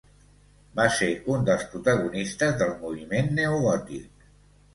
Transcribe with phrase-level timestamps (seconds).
[0.77, 4.27] Va ser un dels protagonistes del moviment neogòtic.